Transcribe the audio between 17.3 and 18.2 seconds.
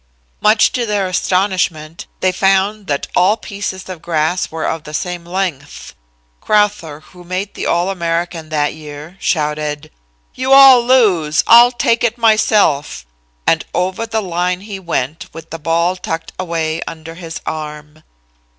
arm.